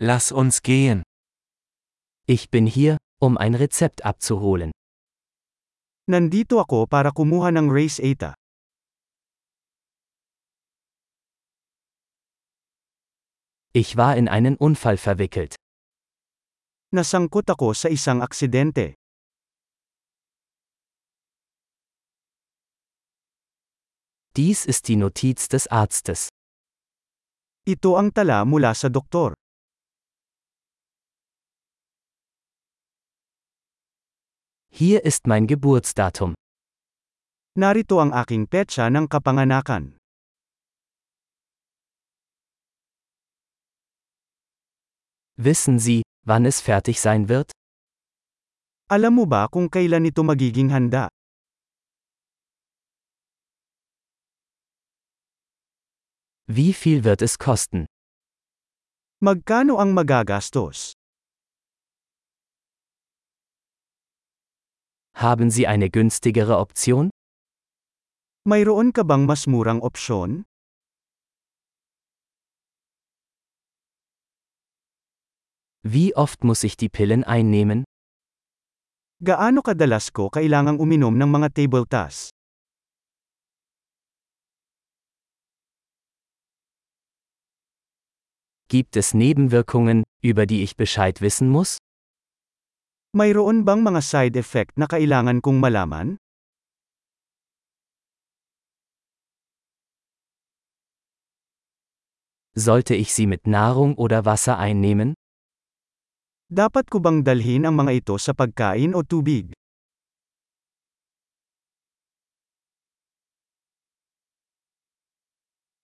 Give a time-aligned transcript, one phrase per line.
[0.00, 1.02] Lass uns gehen.
[2.28, 4.70] Ich bin hier, um ein Rezept abzuholen.
[6.06, 8.38] Nandito ako para kumuha ng Race Eta.
[13.74, 15.58] Ich war in einen Unfall verwickelt.
[16.94, 18.94] Nasangkot ako sa isang aksidente.
[24.38, 26.30] Dies ist die Notiz des Arztes.
[27.66, 29.34] Ito ang tala mula sa doktor.
[34.78, 36.38] Hier ist mein Geburtsdatum.
[37.58, 39.98] Narito ang aking petsa ng kapanganakan.
[45.34, 47.50] Wissen Sie, wann es fertig sein wird?
[48.86, 51.10] Alam mo ba kung kailan ito magiging handa?
[56.46, 57.90] Wie viel wird es kosten?
[59.18, 60.94] Magkano ang magagastos?
[65.18, 67.10] Haben Sie eine günstigere Option?
[68.46, 70.44] Mayroon ka bang mas murang opsyon?
[75.82, 77.82] Wie oft muss ich die Pillen einnehmen?
[79.18, 82.30] Gaano kadalas ko kailangang uminom ng mga table tas?
[88.70, 91.78] Gibt es Nebenwirkungen, über die ich Bescheid wissen muss?
[93.18, 96.22] Mayroon bang mga side effect na kailangan kong malaman?
[102.54, 105.18] Sollte ich sie mit Nahrung oder Wasser einnehmen?
[106.46, 109.50] Dapat ko bang dalhin ang mga ito sa pagkain o tubig?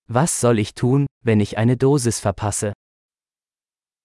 [0.06, 2.78] Was soll ich tun, wenn ich eine Dosis verpasse?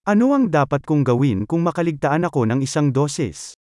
[0.10, 3.54] Ano ang dapat kong gawin kung makaligtaan ako ng isang dosis?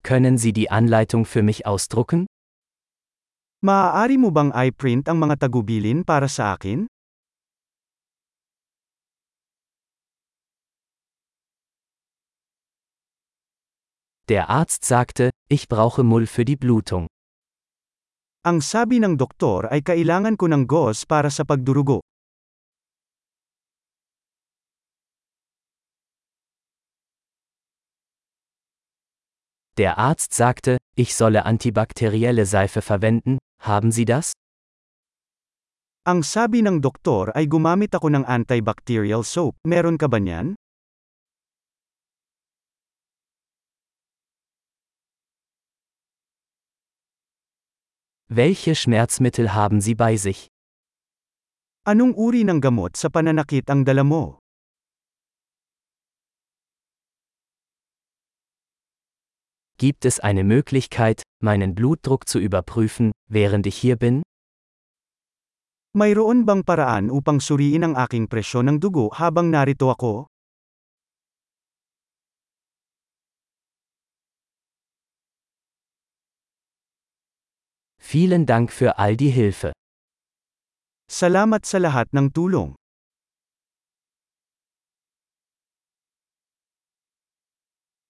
[0.00, 2.24] Können Sie die Anleitung für mich ausdrucken?
[3.60, 6.88] Maaari mo bang i-print ang mga tagubilin para sa akin?
[14.32, 17.04] Der Arzt sagte, ich brauche Mull für die Blutung.
[18.40, 22.00] Ang sabi ng doktor ay kailangan ko ng gauze para sa pagdurugo.
[29.76, 34.32] Der Arzt sagte, ich solle antibakterielle Seife verwenden, haben Sie das?
[36.08, 39.52] Ang sabi ng doktor ay gumamit ako ng antibacterial soap.
[39.68, 40.56] Meron ka ba niyan?
[48.32, 50.46] Welche Schmerzmittel haben Sie bei sich?
[51.82, 54.38] Anong uri ng gamot sa pananakit ang dala mo?
[59.82, 64.22] Gibt es eine Möglichkeit, meinen Blutdruck zu überprüfen, während ich hier bin?
[65.98, 70.30] Mayroon bang paraan upang suriin ang aking presyon ng dugo habang narito ako?
[78.10, 79.70] Vielen Dank für all die Hilfe.
[81.06, 82.74] Salamat sa lahat ng tulong.